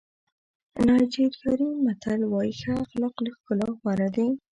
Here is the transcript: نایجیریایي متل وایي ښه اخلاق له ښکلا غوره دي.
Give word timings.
نایجیریایي 0.85 1.67
متل 1.85 2.19
وایي 2.31 2.53
ښه 2.59 2.71
اخلاق 2.83 3.15
له 3.25 3.29
ښکلا 3.37 3.67
غوره 3.79 4.07
دي. 4.15 4.27